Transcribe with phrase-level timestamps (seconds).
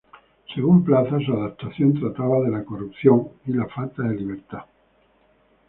[0.55, 4.63] Según Plaza, su adaptación trataba de la corrupción y la falta de libertad.